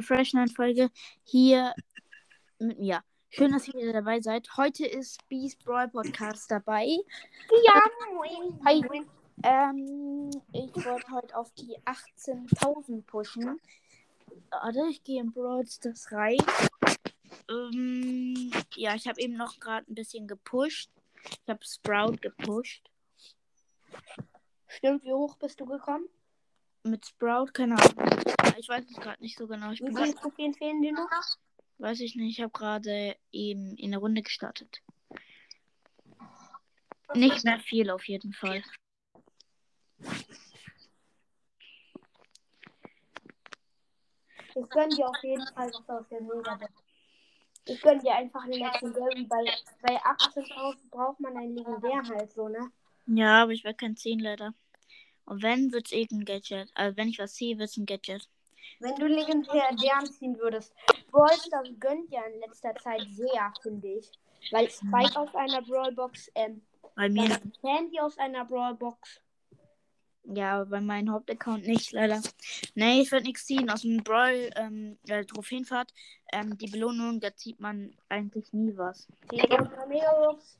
Fresh 0.00 0.34
Night 0.34 0.52
Folge 0.52 0.90
hier 1.24 1.74
mit 2.58 2.78
mir. 2.78 3.02
Schön, 3.30 3.52
dass 3.52 3.68
ihr 3.68 3.74
wieder 3.74 3.92
dabei 3.92 4.20
seid. 4.20 4.48
Heute 4.56 4.86
ist 4.86 5.26
Beast 5.28 5.64
Brawl 5.64 5.88
Podcast 5.88 6.50
dabei. 6.50 6.86
Ja, 7.64 7.82
Hi. 8.64 8.82
Ähm, 9.42 10.30
ich 10.52 10.84
wollte 10.84 11.10
heute 11.10 11.36
auf 11.36 11.50
die 11.54 11.76
18.000 11.84 13.02
pushen. 13.02 13.60
Warte, 14.50 14.86
ich 14.90 15.02
gehe 15.02 15.20
in 15.20 15.32
Brawl 15.32 15.66
Stars 15.66 16.10
rein. 16.12 16.38
Ähm, 17.50 18.50
ja, 18.76 18.94
ich 18.94 19.08
habe 19.08 19.20
eben 19.20 19.36
noch 19.36 19.58
gerade 19.58 19.90
ein 19.90 19.94
bisschen 19.94 20.26
gepusht. 20.26 20.90
Ich 21.24 21.48
habe 21.48 21.64
Sprout 21.64 22.18
gepusht. 22.20 22.88
Stimmt, 24.68 25.04
wie 25.04 25.12
hoch 25.12 25.36
bist 25.36 25.60
du 25.60 25.66
gekommen? 25.66 26.08
Mit 26.88 27.06
Sprout, 27.06 27.52
keine 27.52 27.74
Ahnung. 27.76 28.22
Ich 28.58 28.68
weiß 28.68 28.84
es 28.88 28.96
gerade 28.96 29.22
nicht 29.22 29.36
so 29.36 29.46
genau. 29.46 29.70
Ich 29.72 29.80
Wie 29.80 29.84
bin 29.84 29.96
viele 29.96 30.12
grad, 30.12 30.22
Trophäen 30.22 30.54
fehlen 30.54 30.80
dir 30.82 30.92
noch? 30.92 31.08
weiß 31.78 32.00
ich 32.00 32.16
nicht, 32.16 32.38
ich 32.38 32.42
habe 32.42 32.52
gerade 32.52 33.16
eben 33.30 33.76
in 33.76 33.90
der 33.92 34.00
Runde 34.00 34.22
gestartet. 34.22 34.82
Nicht 37.14 37.44
mehr 37.44 37.60
viel 37.60 37.90
auf 37.90 38.06
jeden 38.08 38.32
Fall. 38.32 38.62
Ich 44.54 44.68
gönn 44.70 44.90
dir 44.90 45.08
auf 45.08 45.22
jeden 45.22 45.46
Fall 45.54 45.70
was 45.72 45.88
aus 45.88 46.08
der 46.08 46.20
Megabox. 46.20 46.72
Ich 47.66 47.80
gönn 47.82 48.00
dir 48.00 48.14
einfach 48.14 48.42
einen 48.44 48.52
Legendary. 48.54 49.24
Bei, 49.26 49.44
bei 49.82 50.02
18.000 50.02 50.90
braucht 50.90 51.20
man 51.20 51.36
einen 51.36 51.54
Legendär 51.54 52.02
halt 52.02 52.32
so, 52.32 52.48
ne? 52.48 52.72
Ja, 53.06 53.42
aber 53.42 53.52
ich 53.52 53.62
werde 53.64 53.76
kein 53.76 53.96
10 53.96 54.18
leider. 54.18 54.54
Und 55.28 55.42
wenn, 55.42 55.72
wird 55.72 55.86
es 55.86 55.92
irgendein 55.92 56.24
Gadget. 56.24 56.70
Also 56.74 56.96
wenn 56.96 57.08
ich 57.08 57.18
was 57.18 57.34
sehe, 57.34 57.58
wird 57.58 57.68
es 57.68 57.76
ein 57.76 57.86
Gadget. 57.86 58.28
Wenn 58.80 58.94
du 58.96 59.06
Legendären 59.06 60.06
ziehen 60.06 60.38
würdest. 60.38 60.72
Brawl 61.10 61.32
Stars 61.32 61.68
gönnt 61.78 62.10
ja 62.10 62.22
in 62.24 62.40
letzter 62.40 62.74
Zeit 62.76 63.06
sehr, 63.10 63.52
finde 63.62 63.88
ich. 63.88 64.10
Weil 64.52 64.70
Spike 64.70 65.18
aus 65.18 65.34
einer 65.34 65.62
Brawlbox, 65.62 66.30
ähm, 66.34 66.62
Bei 66.94 67.08
mir. 67.08 67.38
Sandy 67.60 68.00
aus 68.00 68.16
einer 68.18 68.44
Brawlbox. 68.44 69.20
Ja, 70.24 70.60
aber 70.60 70.66
bei 70.66 70.80
meinem 70.80 71.10
Hauptaccount 71.12 71.66
nicht, 71.66 71.92
leider. 71.92 72.20
Nee, 72.74 73.02
ich 73.02 73.12
werde 73.12 73.26
nichts 73.26 73.46
ziehen. 73.46 73.70
Aus 73.70 73.82
dem 73.82 74.02
Brawl, 74.02 74.50
ähm, 74.56 74.98
äh, 75.08 75.24
Trophäenfahrt, 75.24 75.92
ähm, 76.32 76.56
die 76.58 76.68
Belohnung, 76.68 77.20
da 77.20 77.34
zieht 77.34 77.60
man 77.60 77.94
eigentlich 78.08 78.52
nie 78.52 78.76
was. 78.76 79.08
10.000er 79.30 79.86
Megabox. 79.86 80.58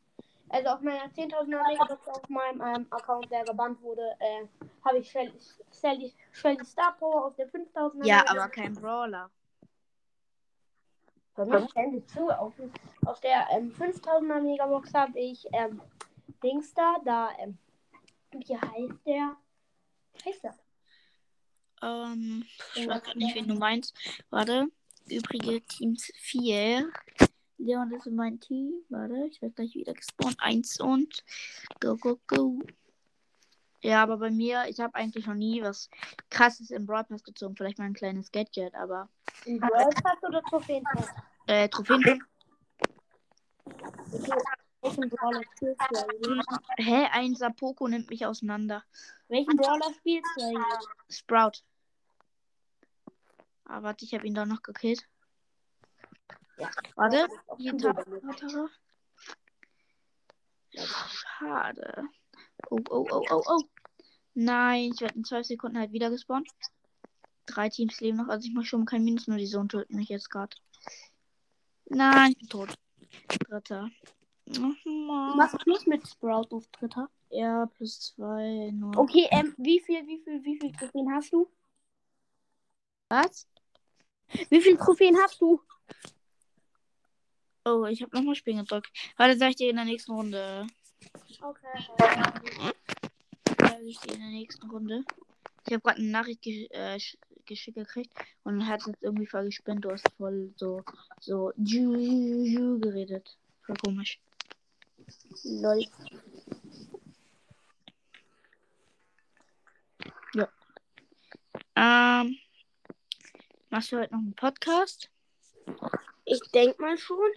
Also 0.51 0.69
auf 0.69 0.81
meiner 0.81 1.07
10.000er 1.11 1.69
Megabox 1.69 2.09
auf 2.09 2.29
meinem 2.29 2.61
ähm, 2.61 2.87
Account, 2.91 3.31
der 3.31 3.45
gebannt 3.45 3.81
wurde, 3.83 4.17
äh, 4.19 4.47
habe 4.85 4.99
ich 4.99 5.11
Shelly, 5.11 5.33
Shelly, 5.73 6.13
Shelly 6.33 6.65
Star 6.65 6.97
Power 6.99 7.27
auf 7.27 7.37
der 7.37 7.49
5.000er 7.51 8.07
Ja, 8.07 8.19
Megabox. 8.19 8.31
aber 8.31 8.49
kein 8.49 8.75
Brawler. 8.75 9.31
Mal, 11.37 11.69
ständig 11.69 12.09
zu. 12.09 12.29
Auf, 12.31 12.53
auf 13.05 13.21
der 13.21 13.47
ähm, 13.53 13.73
5000er 13.73 14.41
Megabox 14.41 14.93
habe 14.95 15.19
ich 15.19 15.47
ähm, 15.53 15.81
Dings 16.43 16.75
da, 16.75 16.97
da, 17.05 17.31
ähm, 17.39 17.59
wie 18.33 18.57
heißt 18.57 19.07
der? 19.07 19.37
Wie 20.15 20.31
heißt 20.31 20.45
der? 20.45 20.59
Ähm, 21.83 22.45
ich 22.75 22.89
weiß 22.89 23.03
gerade 23.03 23.19
nicht, 23.19 23.35
wen 23.37 23.49
du 23.49 23.55
meinst. 23.55 23.95
Warte. 24.31 24.67
Übrige 25.09 25.63
Teams 25.63 26.11
4. 26.17 26.91
Leon 27.59 27.93
ist 27.93 28.07
in 28.07 28.15
mein 28.17 28.41
Team. 28.41 28.73
Warte, 28.89 29.27
ich 29.31 29.43
werde 29.43 29.55
gleich 29.55 29.75
wieder 29.75 29.93
gespawnt. 29.95 30.37
Eins 30.39 30.81
und 30.81 31.25
go, 31.81 31.97
go, 31.97 32.19
go. 32.27 32.59
Ja, 33.81 34.03
aber 34.03 34.17
bei 34.17 34.31
mir, 34.31 34.65
ich 34.69 34.81
habe 34.81 34.95
eigentlich 34.95 35.27
noch 35.27 35.35
nie 35.35 35.63
was 35.63 35.89
krasses 36.31 36.71
im 36.71 36.87
Brawl 36.87 37.05
Pass 37.05 37.23
gezogen. 37.23 37.57
Vielleicht 37.57 37.79
mal 37.79 37.85
ein 37.85 37.95
kleines 37.95 38.31
Gadget, 38.33 38.75
aber 38.75 39.09
Ein 39.47 39.61
Brawl 39.61 39.91
Pass 40.03 40.23
oder 40.23 40.43
Trophäenpass? 40.43 41.09
äh, 41.47 41.69
Trophäen. 41.69 42.23
Okay, 44.11 44.33
welchen 44.81 45.09
Brawler 45.11 45.43
spielst 45.57 45.81
du 45.91 45.97
eigentlich? 45.97 46.47
Hä, 46.79 47.07
ein 47.13 47.35
Sapoko 47.35 47.89
nimmt 47.89 48.11
mich 48.11 48.25
auseinander. 48.27 48.85
Welchen 49.29 49.57
Brawler 49.57 49.93
spielst 49.95 50.31
du 50.37 50.43
eigentlich? 50.43 50.89
Sprout. 51.11 51.63
Ah, 53.65 53.83
warte, 53.83 54.05
ich 54.05 54.15
habe 54.15 54.27
ihn 54.27 54.35
da 54.35 54.47
noch 54.47 54.63
gekillt. 54.63 55.07
Ja. 56.59 56.71
Warte, 56.97 57.29
damit. 57.57 58.23
Tatsache. 58.23 58.69
Schade. 60.75 62.05
Oh, 62.71 62.79
oh, 62.91 63.07
oh, 63.11 63.25
oh, 63.31 63.43
oh. 63.47 63.63
Nein, 64.35 64.93
ich 64.93 65.01
werde 65.01 65.17
in 65.17 65.25
zwei 65.25 65.43
Sekunden 65.43 65.79
halt 65.79 65.93
wieder 65.93 66.11
gespawnt. 66.11 66.49
Drei 67.47 67.69
Teams 67.69 68.01
leben 68.01 68.19
noch, 68.19 68.29
also 68.29 68.47
ich 68.47 68.55
mache 68.55 68.67
schon 68.67 68.85
kein 68.85 69.05
Minus, 69.05 69.27
nur 69.27 69.39
die 69.39 69.47
Sohn 69.47 69.69
töten 69.69 69.97
mich 69.97 70.09
jetzt 70.09 70.31
gerade. 70.31 70.57
Nein, 71.87 72.33
ich 72.33 72.39
bin 72.39 72.49
tot. 72.49 72.75
Dritter. 73.49 73.91
Mann. 74.47 75.37
machst 75.37 75.59
Plus 75.59 75.87
mit 75.87 76.07
Sprout 76.07 76.49
auf 76.51 76.67
Dritter. 76.69 77.09
Ja, 77.31 77.67
plus 77.67 78.01
zwei, 78.01 78.71
nur. 78.73 78.97
Okay, 78.97 79.29
ähm, 79.31 79.55
wie 79.59 79.81
viel, 79.81 80.07
wie 80.07 80.19
viel, 80.23 80.43
wie 80.45 80.59
viel 80.59 80.73
Trophäen 80.73 81.13
hast 81.13 81.33
du? 81.33 81.51
Was? 83.11 83.47
Wie 84.51 84.61
viele 84.61 84.79
Trophäen 84.79 85.17
hast 85.19 85.41
du? 85.41 85.61
Oh, 87.69 87.85
ich 87.85 88.01
habe 88.03 88.17
nochmal 88.17 88.35
Spielen 88.35 88.59
gedrückt. 88.59 88.91
Warte, 89.19 89.37
sag 89.37 89.51
ich 89.51 89.57
dir 89.57 89.69
in 89.69 89.77
der 89.77 89.85
nächsten 89.85 90.13
Runde. 90.13 90.67
Okay. 91.43 91.87
Sag 93.59 93.83
ich 93.83 93.99
dir 94.01 94.15
in 94.15 94.21
der 94.21 94.31
nächsten 94.31 94.71
Runde. 94.71 95.05
Ich 95.67 95.73
habe 95.75 95.83
gerade 95.83 95.99
eine 95.99 96.11
Nachricht 96.11 96.41
ge 96.41 96.67
äh, 96.71 96.97
sch- 96.97 97.19
geschickt 97.45 97.77
gekriegt 97.77 98.13
und 98.45 98.67
hat 98.67 98.87
jetzt 98.87 99.03
irgendwie 99.03 99.27
voll 99.27 99.45
gespinnt. 99.45 99.85
Du 99.85 99.91
hast 99.91 100.11
voll 100.17 100.51
so, 100.57 100.83
so 101.21 101.53
geredet. 101.57 103.37
Voll 103.67 103.77
komisch. 103.85 104.19
Lol. 105.45 105.85
Ähm, 111.77 112.37
machst 113.71 113.93
du 113.93 113.99
heute 113.99 114.13
noch 114.13 114.21
einen 114.21 114.35
Podcast? 114.35 115.11
Ich 116.25 116.41
denk 116.53 116.79
mal 116.81 116.99
schon. 116.99 117.31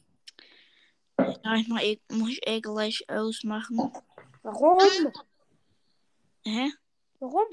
Ja, 1.20 1.56
ich 1.56 1.68
mach 1.68 1.82
eh, 1.82 2.00
muss 2.12 2.30
ich 2.30 2.48
eh 2.48 2.62
gleich 2.62 3.10
ausmachen. 3.10 3.92
Warum? 4.44 4.80
Hä? 6.46 6.72
Warum? 7.20 7.46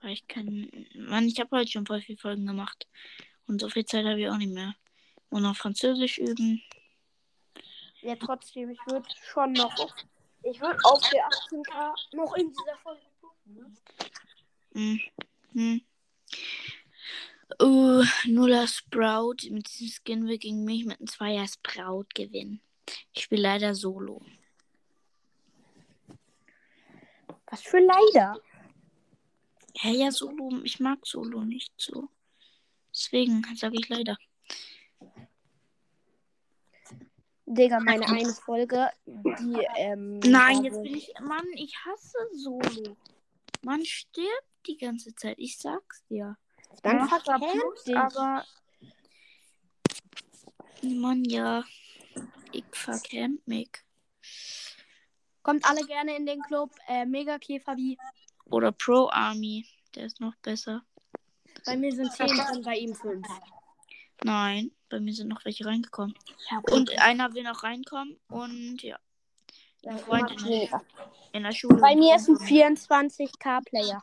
Weil 0.00 0.12
ich 0.12 0.26
kann. 0.28 0.70
Mann, 0.94 1.26
ich 1.26 1.40
habe 1.40 1.56
heute 1.56 1.70
schon 1.70 1.86
voll 1.86 2.00
viele 2.00 2.18
Folgen 2.18 2.46
gemacht. 2.46 2.86
Und 3.46 3.60
so 3.60 3.68
viel 3.68 3.84
Zeit 3.84 4.04
habe 4.04 4.20
ich 4.20 4.28
auch 4.28 4.36
nicht 4.36 4.52
mehr. 4.52 4.74
Und 5.28 5.42
noch 5.42 5.56
Französisch 5.56 6.18
üben. 6.18 6.62
Ja, 8.02 8.16
trotzdem, 8.16 8.70
ich 8.70 8.78
würde 8.86 9.08
schon 9.32 9.52
noch. 9.52 9.74
Ich 10.42 10.60
würde 10.60 10.78
auf 10.84 11.00
der 11.10 11.26
18k 11.26 11.94
noch 12.12 12.34
in 12.34 12.50
dieser 12.52 12.76
Folge 12.78 13.02
gucken. 13.20 13.54
Ne? 13.54 13.72
Hm. 14.72 15.00
Hm. 15.52 15.80
Uh, 17.60 18.04
Nuller 18.26 18.66
Sprout. 18.68 19.50
Mit 19.50 19.68
diesem 19.68 19.88
Skin 19.88 20.26
will 20.26 20.38
gegen 20.38 20.64
mich 20.64 20.84
mit 20.86 21.00
einem 21.00 21.08
Zweier 21.08 21.46
Sprout 21.46 22.06
gewinnen. 22.14 22.62
Ich 23.12 23.24
spiele 23.24 23.42
leider 23.42 23.74
solo. 23.74 24.20
Was 27.46 27.62
für 27.62 27.80
leider. 27.80 28.40
Ja, 29.82 29.90
ja, 29.90 30.10
solo. 30.10 30.60
Ich 30.64 30.80
mag 30.80 31.06
solo 31.06 31.44
nicht 31.44 31.72
so. 31.76 32.08
Deswegen 32.92 33.44
sage 33.56 33.76
ich 33.78 33.88
leider. 33.88 34.16
Digga, 37.46 37.80
meine 37.80 38.06
eine 38.06 38.32
Folge, 38.32 38.90
die, 39.06 39.66
ähm. 39.76 40.20
Nein, 40.20 40.62
jetzt 40.62 40.82
bin 40.82 40.94
ich. 40.94 41.12
Mann, 41.20 41.46
ich 41.54 41.74
hasse 41.84 42.18
Solo. 42.32 42.96
Man 43.62 43.84
stirbt 43.84 44.46
die 44.68 44.76
ganze 44.76 45.14
Zeit. 45.16 45.36
Ich 45.38 45.58
sag's 45.58 46.04
dir. 46.06 46.36
Dann 46.82 47.08
Plus, 47.08 47.84
dich. 47.84 47.96
aber. 47.96 48.44
Mann, 50.82 51.24
ja. 51.24 51.64
Ich 52.52 52.64
verkämmt 52.72 53.46
mich. 53.46 53.70
Kommt 55.42 55.64
alle 55.68 55.84
gerne 55.86 56.16
in 56.16 56.26
den 56.26 56.40
Club. 56.42 56.70
Äh, 56.86 57.06
Mega 57.06 57.38
Käferbi. 57.38 57.98
Oder 58.46 58.72
Pro 58.72 59.08
Army. 59.10 59.66
Der 59.94 60.06
ist 60.06 60.20
noch 60.20 60.34
besser. 60.36 60.82
Bei 61.64 61.76
mir 61.76 61.92
sind 61.92 62.12
10 62.12 62.26
drin, 62.26 62.62
bei 62.62 62.76
ihm 62.76 62.94
5. 62.94 63.26
Nein, 64.22 64.70
bei 64.88 65.00
mir 65.00 65.12
sind 65.14 65.28
noch 65.28 65.44
welche 65.44 65.64
reingekommen. 65.64 66.14
Ja, 66.50 66.60
Und 66.74 66.90
einer 67.00 67.32
will 67.34 67.42
noch 67.42 67.62
reinkommen. 67.62 68.18
Und 68.28 68.82
ja, 68.82 68.98
ja, 69.82 69.96
Freund 69.98 70.30
immer 70.30 70.40
in 70.40 70.46
weniger. 70.46 70.84
in 71.32 71.42
der 71.42 71.52
Schule. 71.52 71.80
Bei 71.80 71.96
mir 71.96 72.16
ist 72.16 72.28
ein 72.28 72.36
24k-Player. 72.36 74.00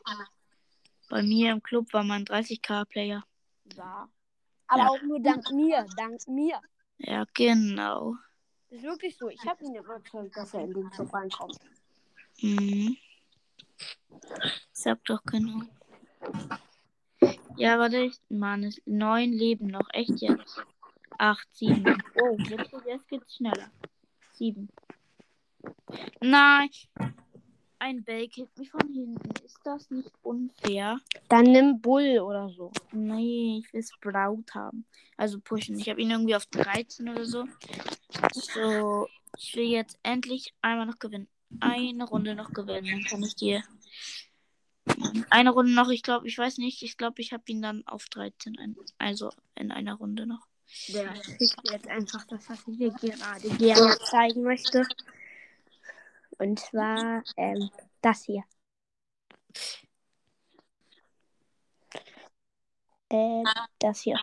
Bei 1.08 1.22
mir 1.22 1.52
im 1.52 1.62
Club 1.62 1.92
war 1.92 2.02
man 2.04 2.24
30k-Player. 2.24 3.24
Ja. 3.76 4.08
Aber 4.66 4.82
Ja. 4.82 4.88
auch 4.88 5.02
nur 5.02 5.20
dank 5.20 5.50
mir, 5.52 5.86
dank 5.96 6.26
mir. 6.28 6.60
Ja, 6.98 7.24
genau. 7.32 8.16
Das 8.70 8.78
ist 8.78 8.84
wirklich 8.84 9.16
so. 9.16 9.28
Ich 9.28 9.44
habe 9.46 9.64
ihn 9.64 9.74
überzeugt, 9.74 10.36
dass 10.36 10.54
er 10.54 10.64
in 10.64 10.74
den 10.74 10.90
Club 10.90 11.12
reinkommt. 11.12 11.58
Mhm. 12.40 12.96
Sag 14.72 15.02
doch 15.04 15.22
genau. 15.24 15.62
Ja, 17.56 17.78
warte, 17.78 17.98
ich, 17.98 18.20
Mann, 18.28 18.62
es 18.64 18.80
neun 18.84 19.32
Leben 19.32 19.66
noch. 19.68 19.88
Echt 19.92 20.20
jetzt? 20.20 20.62
Acht, 21.18 21.48
sieben. 21.52 22.00
Oh, 22.22 22.36
jetzt, 22.38 22.72
jetzt 22.86 23.08
geht's 23.08 23.36
schneller. 23.36 23.70
Sieben. 24.34 24.68
Nein. 26.20 26.68
Ein 27.80 28.04
Bell 28.04 28.28
killt 28.28 28.56
mich 28.58 28.70
von 28.70 28.92
hinten. 28.92 29.30
Ist 29.44 29.60
das 29.64 29.90
nicht 29.90 30.10
unfair? 30.22 31.00
Dann 31.28 31.44
nimm 31.44 31.80
Bull 31.80 32.18
oder 32.18 32.48
so. 32.50 32.70
Nee, 32.92 33.62
ich 33.64 33.72
will 33.72 33.82
Sprout 33.82 34.44
haben. 34.52 34.84
Also 35.16 35.40
pushen. 35.40 35.78
Ich 35.78 35.88
habe 35.88 36.00
ihn 36.00 36.10
irgendwie 36.10 36.36
auf 36.36 36.46
13 36.46 37.08
oder 37.08 37.24
so. 37.24 37.46
So, 38.32 39.08
ich 39.36 39.54
will 39.54 39.68
jetzt 39.68 39.98
endlich 40.02 40.54
einmal 40.62 40.86
noch 40.86 40.98
gewinnen. 40.98 41.28
Eine 41.60 42.04
Runde 42.04 42.34
noch 42.34 42.52
gewinnen. 42.52 42.86
Dann 42.86 43.04
kann 43.04 43.22
ich 43.22 43.36
dir. 43.36 43.62
Eine 45.30 45.50
Runde 45.50 45.72
noch, 45.72 45.90
ich 45.90 46.02
glaube, 46.02 46.26
ich 46.26 46.36
weiß 46.36 46.58
nicht. 46.58 46.82
Ich 46.82 46.96
glaube, 46.96 47.20
ich 47.20 47.32
habe 47.32 47.44
ihn 47.46 47.62
dann 47.62 47.86
auf 47.86 48.06
13. 48.08 48.58
Ein, 48.58 48.76
also 48.98 49.30
in 49.54 49.70
einer 49.70 49.94
Runde 49.94 50.26
noch. 50.26 50.46
Der 50.88 51.14
schickt 51.16 51.64
mir 51.64 51.72
jetzt 51.72 51.88
einfach 51.88 52.24
das, 52.26 52.48
was 52.48 52.66
ich 52.66 52.78
dir 52.78 52.90
gerade 52.90 53.48
gerne 53.56 53.98
zeigen 54.04 54.42
möchte. 54.42 54.86
Und 56.38 56.60
zwar 56.60 57.22
ähm, 57.36 57.70
das 58.02 58.24
hier. 58.24 58.44
Äh, 63.10 63.42
das 63.78 64.00
hier. 64.00 64.20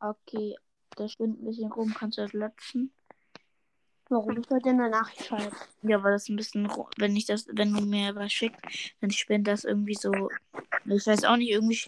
Okay, 0.00 0.56
das 0.96 1.12
spinnt 1.12 1.42
ein 1.42 1.44
bisschen 1.44 1.70
rum. 1.70 1.94
Kannst 1.94 2.18
du 2.18 2.22
das 2.22 2.32
löschen? 2.32 2.92
Warum 4.08 4.38
ich 4.38 4.50
heute 4.50 4.70
eine 4.70 4.90
Nachricht 4.90 5.26
schreibe? 5.26 5.54
Ja, 5.82 6.02
weil 6.02 6.12
das 6.12 6.28
ein 6.28 6.36
bisschen, 6.36 6.68
wenn 6.96 7.14
ich 7.14 7.26
das, 7.26 7.46
wenn 7.52 7.72
du 7.72 7.82
mir 7.82 8.14
was 8.16 8.32
schickst, 8.32 8.60
dann 9.00 9.10
spinnt 9.10 9.46
das 9.46 9.64
irgendwie 9.64 9.94
so. 9.94 10.30
Ich 10.86 11.06
weiß 11.06 11.24
auch 11.24 11.36
nicht, 11.36 11.50
irgendwie 11.50 11.78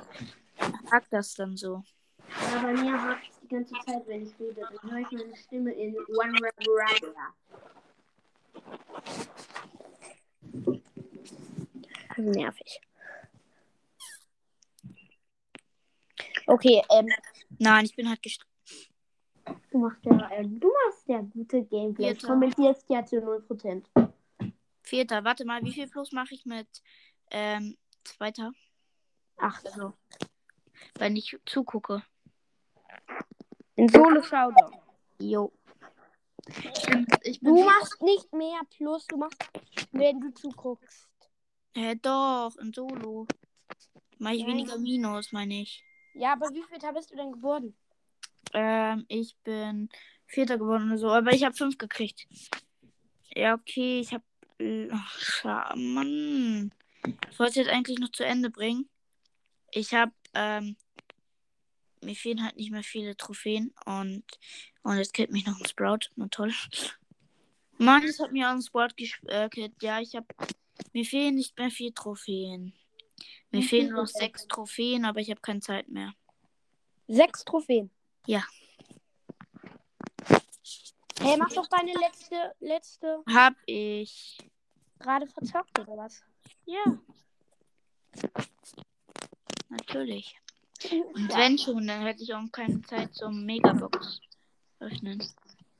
hackt 0.91 1.13
das 1.13 1.35
dann 1.35 1.57
so. 1.57 1.83
Ja, 2.53 2.63
bei 2.63 2.75
mir 2.75 3.03
hat 3.03 3.19
es 3.29 3.41
die 3.41 3.49
ganze 3.49 3.75
Zeit, 3.85 4.07
wenn 4.07 4.23
ich 4.23 4.39
rede, 4.39 4.61
dann 4.61 4.91
höre 4.91 5.01
ich 5.01 5.11
meine 5.11 5.37
Stimme 5.37 5.73
in 5.73 5.97
One 5.97 6.39
Rap 6.41 6.55
Rap. 6.69 7.15
Nervig. 12.19 12.81
Okay, 16.47 16.83
ähm, 16.91 17.09
Nein, 17.63 17.85
ich 17.85 17.95
bin 17.95 18.09
halt 18.09 18.23
gest 18.23 18.45
du 19.71 19.79
machst 19.79 20.05
ja, 20.05 20.31
ähm, 20.33 20.61
du 20.61 20.69
machst 20.69 21.09
ja 21.09 21.21
gute 21.21 21.65
Gameplays. 21.65 22.19
Vierter. 22.19 22.27
Kommentierst 22.27 22.85
ja 22.89 23.05
zu 23.05 23.17
0%. 23.17 23.85
Vierter. 24.83 25.25
Warte 25.25 25.45
mal, 25.45 25.63
wie 25.65 25.73
viel 25.73 25.89
Plus 25.89 26.13
mache 26.13 26.35
ich 26.35 26.45
mit 26.45 26.69
ähm, 27.31 27.77
Zweiter? 28.05 28.53
Ach, 29.37 29.65
Also, 29.65 29.95
wenn 30.99 31.17
ich 31.17 31.37
zugucke. 31.47 32.03
in 33.77 33.89
Solo 33.89 34.23
Showdown. 34.23 34.77
Jo. 35.19 35.53
Ich 36.47 36.87
bin, 36.87 37.07
ich 37.23 37.41
bin 37.41 37.55
Du 37.55 37.65
machst 37.65 38.03
nicht 38.03 38.33
mehr 38.33 38.61
Plus, 38.77 39.07
du 39.07 39.17
machst, 39.17 39.43
wenn 39.93 40.21
du 40.21 40.35
zuguckst. 40.35 41.09
Hä, 41.75 41.95
doch, 41.95 42.55
in 42.57 42.73
Solo. 42.73 43.27
Mache 44.19 44.35
ich 44.35 44.43
Nein. 44.43 44.51
weniger 44.51 44.79
Minus, 44.79 45.33
meine 45.33 45.63
ich. 45.63 45.85
Ja, 46.15 46.33
aber 46.35 46.51
wie 46.51 46.63
viel 46.63 46.93
bist 46.93 47.11
du 47.11 47.17
denn 47.17 47.33
geworden? 47.33 47.77
Ähm, 48.53 49.05
ich 49.09 49.37
bin 49.45 49.89
Vierter 50.27 50.59
geworden 50.59 50.89
oder 50.89 50.99
so, 50.99 51.09
aber 51.11 51.33
ich 51.33 51.45
habe 51.45 51.55
fünf 51.55 51.79
gekriegt. 51.79 52.27
Ja, 53.35 53.55
okay, 53.55 54.01
ich 54.01 54.13
habe. 54.13 54.25
Ach, 54.93 55.19
scha- 55.19 55.75
Mann. 55.77 56.73
Ich 57.31 57.39
wollte 57.39 57.51
es 57.51 57.57
jetzt 57.57 57.71
eigentlich 57.71 57.99
noch 57.99 58.13
zu 58.13 58.25
Ende 58.25 58.51
bringen. 58.51 58.89
Ich 59.73 59.95
habe, 59.95 60.13
ähm, 60.35 60.77
mir 62.03 62.15
fehlen 62.15 62.45
halt 62.45 62.57
nicht 62.57 62.71
mehr 62.71 62.83
viele 62.83 63.17
Trophäen 63.17 63.75
und, 63.87 64.23
und 64.83 64.97
jetzt 64.99 65.15
killt 65.15 65.33
mich 65.33 65.47
noch 65.47 65.59
ein 65.59 65.67
Sprout. 65.67 66.11
Na 66.17 66.29
toll. 66.29 66.53
Mann, 67.79 68.05
es 68.05 68.21
hat 68.21 68.33
mir 68.33 68.49
auch 68.49 68.53
ein 68.55 68.63
Sprout 68.63 68.95
gekillt. 68.97 69.75
Ja, 69.83 70.01
ich 70.01 70.15
habe, 70.15 70.27
mir 70.93 71.05
fehlen 71.05 71.35
nicht 71.35 71.59
mehr 71.59 71.71
vier 71.71 71.93
Trophäen. 71.95 72.75
Mir 73.53 73.63
fehlen 73.63 73.89
viel 73.89 73.95
noch 73.95 74.07
sechs 74.07 74.49
Trophäen, 74.49 75.05
aber 75.05 75.21
ich 75.21 75.31
habe 75.31 75.41
keine 75.41 75.61
Zeit 75.61 75.89
mehr. 75.89 76.13
Sechs 77.07 77.45
Trophäen. 77.45 77.91
Ja. 78.27 78.43
Hey, 81.21 81.37
mach 81.37 81.51
doch 81.51 81.69
deine 81.69 81.93
letzte, 81.93 82.55
letzte 82.61 83.23
Hab 83.29 83.55
ich. 83.67 84.39
gerade 84.99 85.27
verzockt 85.27 85.79
oder 85.79 85.97
was? 85.97 86.23
Ja. 86.65 86.83
Natürlich. 89.69 90.35
Und 90.91 91.29
wenn 91.37 91.59
schon, 91.59 91.87
dann 91.87 92.03
hätte 92.03 92.23
ich 92.23 92.35
auch 92.35 92.43
keine 92.51 92.81
Zeit 92.83 93.15
zum 93.15 93.45
Megabox 93.45 94.21
öffnen. 94.81 95.23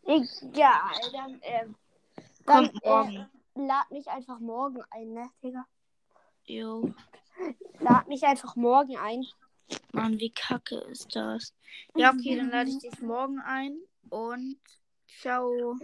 Egal, 0.05 1.01
dann, 1.13 1.41
ähm, 1.43 1.75
dann 2.45 2.71
Kommt 2.71 2.85
morgen. 2.85 3.17
Äh, 3.17 3.67
lad 3.67 3.91
mich 3.91 4.07
einfach 4.09 4.39
morgen 4.39 4.83
ein, 4.91 5.13
ne, 5.13 5.31
Digga? 5.43 5.67
Jo. 6.45 6.95
Lad 7.81 8.09
mich 8.09 8.25
einfach 8.25 8.57
morgen 8.57 8.97
ein. 8.97 9.25
Mann, 9.93 10.19
wie 10.19 10.31
kacke 10.31 10.77
ist 10.91 11.15
das? 11.15 11.55
Ja, 11.97 12.11
okay, 12.11 12.37
dann 12.37 12.51
lade 12.51 12.71
ich 12.71 12.79
dich 12.79 13.01
morgen 13.01 13.41
ein 13.41 13.77
und 14.11 14.59
ciao. 15.21 15.77